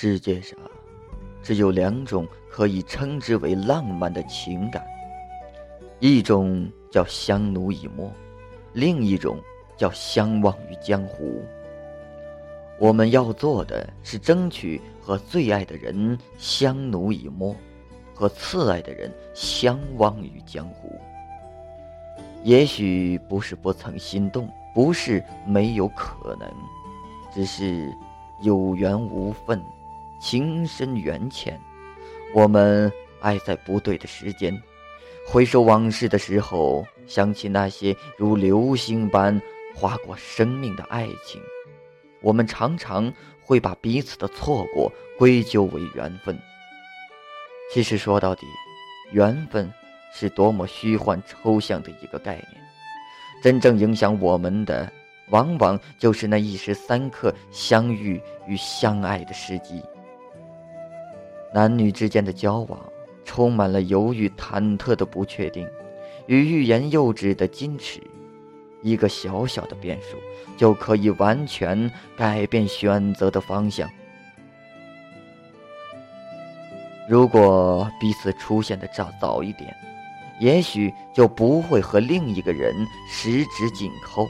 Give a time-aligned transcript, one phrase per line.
[0.00, 0.56] 世界上
[1.42, 4.86] 只有两种可以称之为浪漫的情感，
[5.98, 8.08] 一种叫相濡以沫，
[8.74, 9.40] 另一种
[9.76, 11.42] 叫相忘于江湖。
[12.78, 17.52] 我们要做的是争取和最爱的人相濡以沫，
[18.14, 20.96] 和次爱的人相忘于江湖。
[22.44, 26.48] 也许不是不曾心动，不是没有可能，
[27.34, 27.92] 只是
[28.42, 29.60] 有缘无分。
[30.18, 31.60] 情深缘浅，
[32.34, 34.60] 我们爱在不对的时间。
[35.26, 39.40] 回首往事的时候，想起那些如流星般
[39.74, 41.40] 划过生命的爱情，
[42.20, 46.38] 我们常常会把彼此的错过归咎为缘分。
[47.72, 48.46] 其实说到底，
[49.12, 49.70] 缘分
[50.12, 52.46] 是多么虚幻抽象的一个概念，
[53.42, 54.90] 真正影响我们的，
[55.28, 59.82] 往往就是那一时三刻相遇与相爱的时机。
[61.52, 62.78] 男女之间的交往，
[63.24, 65.66] 充满了犹豫、忐忑的不确定，
[66.26, 68.00] 与欲言又止的矜持。
[68.82, 70.16] 一个小小的变数，
[70.56, 73.90] 就可以完全改变选择的方向。
[77.08, 79.74] 如果彼此出现的早早一点，
[80.38, 84.26] 也许就不会和另一个人十指紧扣；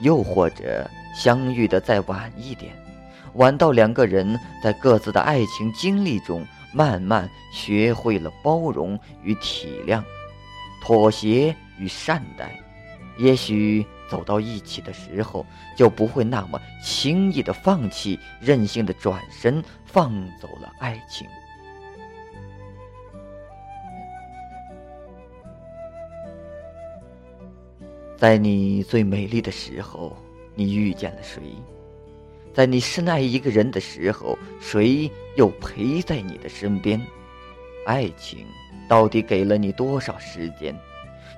[0.00, 2.74] 又或者相遇的再晚一点，
[3.34, 6.44] 晚到两个人在各自的爱情经历中。
[6.72, 10.02] 慢慢学会了包容与体谅，
[10.82, 12.58] 妥协与善待，
[13.18, 15.44] 也许走到一起的时候，
[15.76, 21.26] 就不会那么轻易的放弃，任性的转身放走了爱情。
[28.16, 30.16] 在你最美丽的时候，
[30.54, 31.42] 你遇见了谁？
[32.54, 37.00] 在你深爱一个人的时候，谁又陪在你的身边？
[37.86, 38.46] 爱情
[38.86, 40.78] 到底给了你多少时间，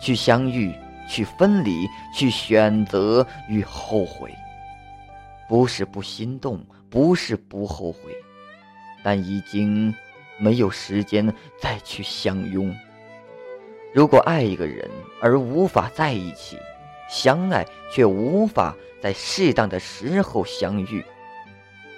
[0.00, 0.72] 去相遇，
[1.08, 1.86] 去分离，
[2.16, 4.34] 去选择与后悔？
[5.48, 8.00] 不是不心动，不是不后悔，
[9.02, 9.94] 但已经
[10.38, 11.30] 没有时间
[11.60, 12.74] 再去相拥。
[13.92, 14.90] 如果爱一个人
[15.20, 16.56] 而无法在一起，
[17.10, 18.74] 相爱却无法。
[19.02, 21.04] 在适当的时候相遇，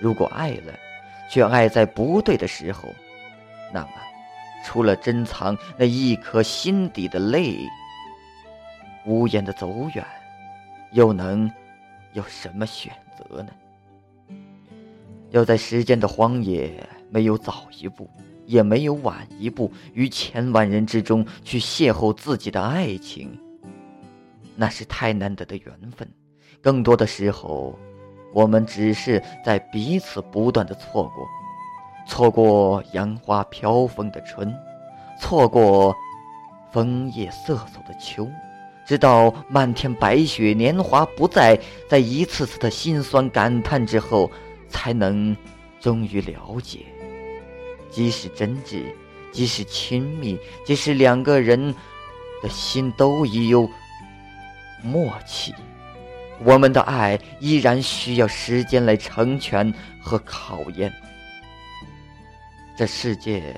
[0.00, 0.72] 如果爱了，
[1.30, 2.88] 却爱在不对的时候，
[3.74, 3.90] 那么，
[4.64, 7.58] 除了珍藏那一颗心底的泪，
[9.04, 10.02] 无言的走远，
[10.92, 11.50] 又能
[12.14, 13.50] 有什么选择呢？
[15.30, 16.72] 要在时间的荒野，
[17.10, 18.08] 没有早一步，
[18.46, 23.38] 也没有晚一步，于千万人之中去邂逅自己的爱情，
[24.56, 26.08] 那是太难得的缘分。
[26.60, 27.78] 更多的时候，
[28.32, 31.28] 我们只是在彼此不断的错过，
[32.06, 34.54] 错过杨花飘风的春，
[35.20, 35.94] 错过
[36.72, 38.28] 枫叶瑟瑟的秋，
[38.86, 44.30] 直到漫天白雪年华不再，在一次次的心酸感叹之后，
[44.68, 45.36] 才能
[45.80, 46.80] 终于了解，
[47.90, 48.82] 即使真挚，
[49.32, 51.74] 即使亲密，即使两个人
[52.42, 53.68] 的心都已有
[54.82, 55.54] 默契。
[56.44, 60.92] 我们的爱依然需要时间来成全和考验。
[62.76, 63.54] 这世界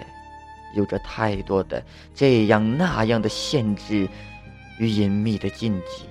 [0.74, 1.82] 有着太多的
[2.14, 4.08] 这样那样的限制
[4.78, 6.04] 与隐秘的禁忌，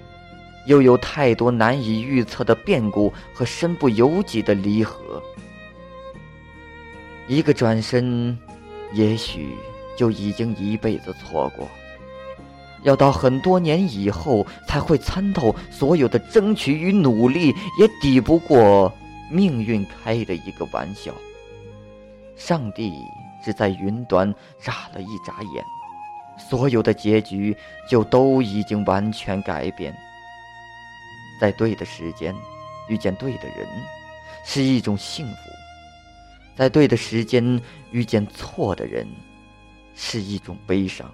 [0.66, 5.22] 又有太多难以预测的变故和身不由己的离合。
[7.28, 8.38] 一个转身，
[8.92, 9.56] 也许
[9.96, 11.70] 就已经一辈子错过。
[12.86, 18.94] 要到很多年以后才会参透，所有的争取与努力也抵不过
[19.30, 21.12] 命运开的一个玩笑。
[22.36, 22.94] 上帝
[23.44, 25.66] 只在云端眨了一眨眼，
[26.38, 27.58] 所有的结局
[27.90, 29.94] 就都已经完全改变。
[31.42, 32.36] 在对的时间
[32.88, 33.68] 遇见对的人，
[34.46, 35.50] 是一种幸福；
[36.56, 37.60] 在对的时间
[37.90, 39.08] 遇见错的人，
[39.96, 41.12] 是一种悲伤。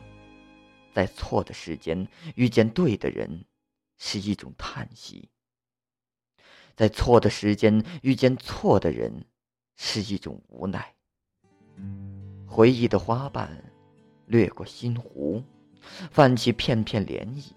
[0.93, 3.45] 在错的时间遇见对的人，
[3.97, 5.29] 是一种叹息；
[6.75, 9.25] 在错的时间遇见错的人，
[9.75, 10.93] 是一种无奈。
[12.45, 13.49] 回忆的花瓣
[14.25, 15.41] 掠过心湖，
[16.11, 17.51] 泛起片片涟漪。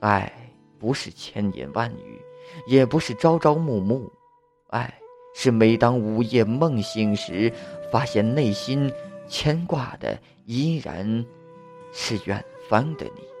[0.00, 0.32] 爱
[0.78, 2.18] 不是千言万语，
[2.66, 4.10] 也不是朝朝暮暮，
[4.68, 4.92] 爱
[5.34, 7.52] 是每当午夜梦醒时，
[7.92, 8.90] 发现内心
[9.28, 11.24] 牵挂的依然。
[11.92, 13.39] 是远方的你。